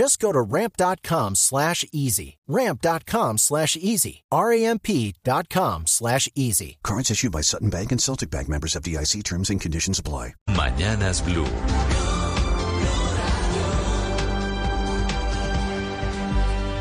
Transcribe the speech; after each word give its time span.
Just 0.00 0.18
go 0.18 0.32
to 0.32 0.40
ramp.com 0.40 1.34
slash 1.34 1.84
easy. 1.92 2.38
Ramp.com 2.48 3.36
slash 3.36 3.76
easy. 3.76 4.22
R-A-M-P.com 4.32 5.86
slash 5.86 6.26
easy. 6.34 6.78
Cards 6.82 7.10
issued 7.10 7.32
by 7.32 7.42
Sutton 7.42 7.68
Bank 7.68 7.92
and 7.92 8.00
Celtic 8.00 8.30
Bank 8.30 8.48
members 8.48 8.74
of 8.74 8.82
DIC 8.82 9.22
terms 9.24 9.50
and 9.50 9.60
conditions 9.60 9.98
apply. 9.98 10.32
Mañanas 10.48 11.22
Blue. 11.22 11.44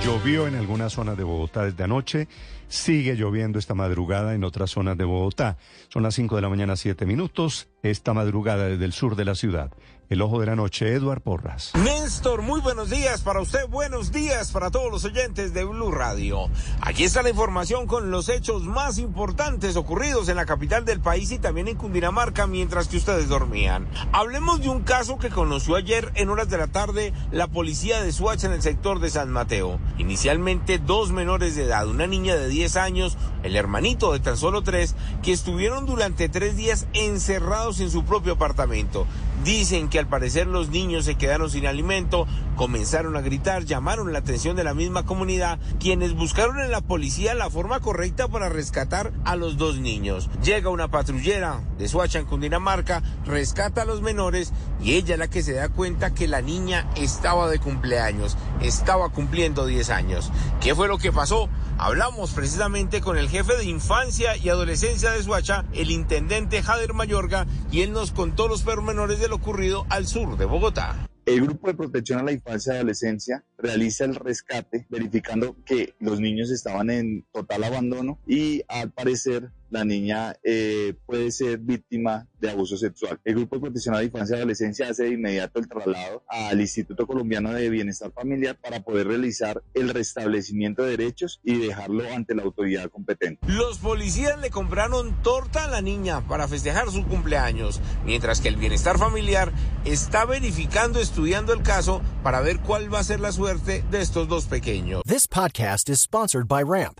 Llovió 0.02 0.48
en 0.48 0.56
algunas 0.56 0.94
zonas 0.94 1.18
de 1.18 1.24
Bogotá 1.26 1.66
desde 1.66 1.84
anoche, 1.84 2.30
sigue 2.70 3.16
lloviendo 3.16 3.60
esta 3.60 3.74
madrugada 3.74 4.34
en 4.34 4.46
otras 4.46 4.72
zonas 4.72 4.98
de 4.98 5.04
Bogotá. 5.04 5.58
Son 5.90 6.04
las 6.04 6.16
5 6.16 6.38
de 6.38 6.42
la 6.42 6.48
mañana, 6.48 6.78
7 6.78 7.06
minutos, 7.06 7.68
esta 7.84 8.14
madrugada 8.14 8.66
desde 8.66 8.86
el 8.86 8.94
sur 8.94 9.16
de 9.16 9.26
la 9.26 9.36
ciudad. 9.36 9.72
El 10.10 10.24
ojo 10.24 10.40
de 10.40 10.48
la 10.48 10.56
noche, 10.56 10.92
Eduard 10.92 11.22
Porras. 11.22 11.72
Néstor, 11.76 12.42
muy 12.42 12.62
buenos 12.62 12.90
días 12.90 13.22
para 13.22 13.42
usted, 13.42 13.68
buenos 13.70 14.12
días 14.12 14.52
para 14.52 14.72
todos 14.72 14.92
los 14.92 15.06
oyentes 15.06 15.54
de 15.54 15.64
Blue 15.64 15.92
Radio. 15.92 16.50
Aquí 16.82 17.04
está 17.04 17.22
la 17.22 17.30
información 17.30 17.86
con 17.86 18.10
los 18.10 18.28
hechos 18.28 18.64
más 18.64 18.98
importantes 18.98 19.76
ocurridos 19.76 20.28
en 20.28 20.38
la 20.38 20.48
capital 20.48 20.84
del 20.84 21.00
país 21.00 21.30
y 21.32 21.38
también 21.38 21.68
en 21.68 21.78
Cundinamarca 21.78 22.48
mientras 22.48 22.88
que 22.88 22.98
ustedes 22.98 23.30
dormían. 23.30 23.88
Hablemos 24.12 24.62
de 24.62 24.70
un 24.70 24.82
caso 24.82 25.20
que 25.20 25.30
conoció 25.30 25.76
ayer 25.76 26.12
en 26.16 26.32
horas 26.32 26.50
de 26.50 26.58
la 26.58 26.68
tarde 26.70 27.14
la 27.32 27.46
policía 27.46 28.02
de 28.02 28.12
Suacha 28.12 28.48
en 28.48 28.54
el 28.54 28.64
sector 28.64 29.00
de 29.02 29.12
San 29.12 29.30
Mateo. 29.30 29.80
Inicialmente 30.00 30.80
dos 30.80 31.12
menores 31.12 31.56
de 31.56 31.66
edad, 31.66 31.88
una 31.88 32.08
niña 32.08 32.36
de 32.36 32.48
10 32.48 32.78
años, 32.78 33.16
el 33.44 33.56
hermanito 33.56 34.12
de 34.14 34.22
tan 34.22 34.38
solo 34.38 34.64
tres, 34.64 34.96
que 35.22 35.34
estuvieron 35.34 35.86
durante 35.86 36.30
tres 36.30 36.58
días 36.58 36.88
encerrados 36.94 37.69
en 37.80 37.92
su 37.92 38.04
propio 38.04 38.34
apartamento. 38.34 39.06
Dicen 39.44 39.88
que 39.88 40.00
al 40.00 40.08
parecer 40.08 40.48
los 40.48 40.70
niños 40.70 41.06
se 41.06 41.16
quedaron 41.16 41.50
sin 41.50 41.68
alimento, 41.68 42.26
comenzaron 42.56 43.16
a 43.16 43.22
gritar, 43.22 43.64
llamaron 43.64 44.12
la 44.12 44.20
atención 44.20 44.56
de 44.56 44.64
la 44.64 44.74
misma 44.74 45.06
comunidad, 45.06 45.60
quienes 45.80 46.14
buscaron 46.14 46.60
en 46.60 46.72
la 46.72 46.82
policía 46.82 47.36
la 47.36 47.50
forma 47.50 47.80
correcta 47.80 48.28
para 48.28 48.50
rescatar 48.50 49.14
a 49.24 49.36
los 49.36 49.58
dos 49.58 49.78
niños. 49.78 50.30
Llega 50.44 50.70
una 50.70 50.90
patrullera 50.90 51.62
de 51.78 51.88
Suacha 51.88 52.20
en 52.20 52.26
Cundinamarca, 52.26 53.04
rescata 53.26 53.84
a 53.84 53.86
los 53.86 54.02
menores 54.02 54.52
y 54.82 54.96
ella 54.96 55.14
es 55.14 55.20
la 55.20 55.30
que 55.30 55.44
se 55.44 55.54
da 55.54 55.70
cuenta 55.70 56.14
que 56.14 56.28
la 56.28 56.42
niña 56.42 56.90
estaba 56.96 57.50
de 57.50 57.60
cumpleaños, 57.60 58.36
estaba 58.62 59.10
cumpliendo 59.10 59.66
10 59.66 59.90
años. 59.92 60.32
¿Qué 60.60 60.76
fue 60.76 60.88
lo 60.88 60.98
que 60.98 61.12
pasó? 61.12 61.50
Hablamos 61.78 62.32
precisamente 62.32 63.00
con 63.00 63.18
el 63.18 63.30
jefe 63.30 63.56
de 63.56 63.64
infancia 63.64 64.36
y 64.36 64.50
adolescencia 64.50 65.12
de 65.12 65.24
Suacha, 65.24 65.64
el 65.72 65.92
intendente 65.92 66.62
Jader 66.62 66.94
Mayorga, 66.94 67.48
y 67.72 67.82
él 67.82 67.92
nos 67.92 68.12
contó 68.12 68.48
los 68.48 68.64
pormenores 68.64 69.20
de 69.20 69.28
lo 69.28 69.36
ocurrido 69.36 69.86
al 69.90 70.08
sur 70.08 70.38
de 70.38 70.46
Bogotá. 70.46 71.08
El 71.26 71.42
Grupo 71.42 71.68
de 71.68 71.76
Protección 71.76 72.20
a 72.20 72.24
la 72.24 72.32
Infancia 72.32 72.74
y 72.74 72.78
Adolescencia 72.78 73.44
realiza 73.58 74.06
el 74.06 74.16
rescate 74.16 74.88
verificando 74.90 75.56
que 75.64 75.94
los 76.00 76.20
niños 76.20 76.50
estaban 76.50 76.90
en 76.90 77.26
total 77.32 77.64
abandono 77.64 78.20
y 78.26 78.64
al 78.68 78.92
parecer 78.92 79.52
la 79.70 79.86
niña 79.86 80.36
eh, 80.44 80.96
puede 81.06 81.32
ser 81.32 81.60
víctima 81.60 82.28
de 82.40 82.50
abuso 82.50 82.78
sexual. 82.78 83.20
El 83.24 83.36
Grupo 83.36 83.56
de 83.56 83.62
Protección 83.62 83.96
a 83.96 84.00
la 84.00 84.04
Infancia 84.04 84.36
y 84.36 84.38
Adolescencia 84.38 84.90
hace 84.90 85.04
de 85.04 85.14
inmediato 85.14 85.60
el 85.60 85.68
traslado 85.68 86.24
al 86.28 86.60
Instituto 86.60 87.06
Colombiano 87.06 87.52
de 87.54 87.70
Bienestar 87.70 88.12
Familiar 88.12 88.58
para 88.60 88.82
poder 88.82 89.08
realizar 89.08 89.62
el 89.74 89.90
restablecimiento 89.90 90.84
de 90.84 90.98
derechos 90.98 91.40
y 91.44 91.58
dejarlo 91.58 92.04
ante 92.14 92.36
la 92.36 92.44
autoridad 92.44 92.90
competente. 92.90 93.46
Los 93.48 93.80
policías 93.80 94.40
le 94.40 94.50
compraron 94.50 95.22
torta 95.22 95.66
a 95.66 95.68
la 95.68 95.82
niña 95.82 96.28
para 96.28 96.48
festejar 96.48 96.90
su 96.92 97.06
cumpleaños, 97.06 97.82
mientras 98.06 98.42
que 98.42 98.48
el 98.48 98.56
Bienestar 98.56 98.98
Familiar 98.98 99.52
está 99.86 100.26
verificando, 100.26 101.00
estudiando 101.00 101.54
el 101.54 101.62
caso 101.62 102.02
para 102.24 102.42
ver 102.42 102.60
cuál 102.60 102.94
va 102.94 103.00
a 103.00 103.04
ser 103.04 103.20
la 103.20 103.32
suerte 103.32 103.84
de 103.92 104.02
estos 104.02 104.28
dos 104.28 104.46
pequeños. 104.46 105.02
This 105.06 105.28
podcast 105.28 105.90
is 105.90 106.00
sponsored 106.00 106.48
by 106.48 106.64
Ramp. 106.64 107.00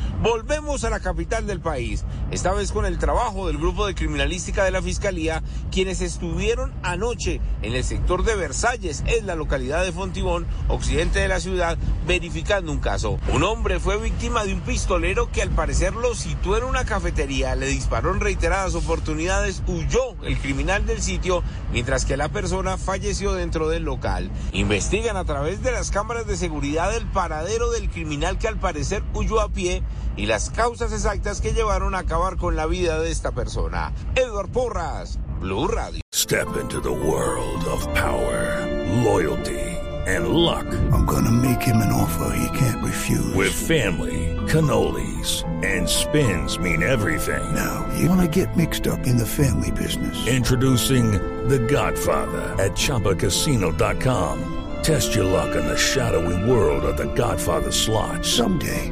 Volvemos 0.21 0.83
a 0.83 0.91
la 0.91 0.99
capital 0.99 1.47
del 1.47 1.61
país, 1.61 2.05
esta 2.29 2.53
vez 2.53 2.71
con 2.71 2.85
el 2.85 2.99
trabajo 2.99 3.47
del 3.47 3.57
grupo 3.57 3.87
de 3.87 3.95
criminalística 3.95 4.63
de 4.63 4.69
la 4.69 4.83
Fiscalía, 4.83 5.41
quienes 5.71 5.99
estuvieron 5.99 6.71
anoche 6.83 7.41
en 7.63 7.73
el 7.73 7.83
sector 7.83 8.23
de 8.23 8.35
Versalles, 8.35 9.03
en 9.07 9.25
la 9.25 9.33
localidad 9.33 9.83
de 9.83 9.91
Fontibón, 9.91 10.45
occidente 10.67 11.17
de 11.17 11.27
la 11.27 11.39
ciudad, 11.39 11.75
verificando 12.05 12.71
un 12.71 12.77
caso. 12.77 13.17
Un 13.33 13.41
hombre 13.41 13.79
fue 13.79 13.97
víctima 13.97 14.43
de 14.43 14.53
un 14.53 14.61
pistolero 14.61 15.31
que 15.31 15.41
al 15.41 15.49
parecer 15.49 15.93
lo 15.93 16.13
situó 16.13 16.55
en 16.55 16.65
una 16.65 16.85
cafetería, 16.85 17.55
le 17.55 17.65
disparó 17.65 18.13
en 18.13 18.19
reiteradas 18.19 18.75
oportunidades, 18.75 19.63
huyó 19.65 20.15
el 20.23 20.37
criminal 20.37 20.85
del 20.85 21.01
sitio, 21.01 21.41
mientras 21.71 22.05
que 22.05 22.15
la 22.15 22.29
persona 22.29 22.77
falleció 22.77 23.33
dentro 23.33 23.69
del 23.69 23.85
local. 23.85 24.29
Investigan 24.53 25.17
a 25.17 25.25
través 25.25 25.63
de 25.63 25.71
las 25.71 25.89
cámaras 25.89 26.27
de 26.27 26.37
seguridad 26.37 26.95
el 26.95 27.07
paradero 27.07 27.71
del 27.71 27.89
criminal 27.89 28.37
que 28.37 28.47
al 28.47 28.59
parecer 28.59 29.01
huyó 29.15 29.41
a 29.41 29.49
pie 29.49 29.81
y 30.15 30.25
las 30.25 30.49
causas 30.49 30.91
exactas 30.93 31.41
que 31.41 31.53
llevaron 31.53 31.95
a 31.95 31.99
acabar 31.99 32.37
con 32.37 32.55
la 32.55 32.65
vida 32.65 32.99
de 32.99 33.11
esta 33.11 33.31
persona. 33.31 33.93
Edward 34.15 34.51
Porras, 34.51 35.19
Blue 35.39 35.67
Radio. 35.67 36.01
Step 36.13 36.55
into 36.57 36.79
the 36.79 36.91
world 36.91 37.63
of 37.65 37.81
power, 37.93 38.67
loyalty, 39.03 39.59
and 40.05 40.29
luck. 40.29 40.65
I'm 40.91 41.05
gonna 41.05 41.31
make 41.31 41.61
him 41.61 41.77
an 41.77 41.91
offer 41.91 42.35
he 42.35 42.57
can't 42.57 42.83
refuse. 42.83 43.33
With 43.35 43.53
family, 43.53 44.35
cannolis, 44.47 45.43
and 45.63 45.87
spins 45.87 46.59
mean 46.59 46.83
everything. 46.83 47.43
Now, 47.53 47.87
you 47.97 48.09
wanna 48.09 48.27
get 48.27 48.55
mixed 48.55 48.87
up 48.87 49.05
in 49.07 49.17
the 49.17 49.25
family 49.25 49.71
business. 49.71 50.27
Introducing 50.27 51.11
The 51.47 51.59
Godfather 51.59 52.55
at 52.59 52.73
ChumbaCasino.com. 52.73 54.57
Test 54.83 55.15
your 55.15 55.25
luck 55.25 55.55
in 55.55 55.65
the 55.65 55.77
shadowy 55.77 56.49
world 56.49 56.83
of 56.83 56.97
The 56.97 57.13
Godfather 57.13 57.71
slot. 57.71 58.25
Someday, 58.25 58.91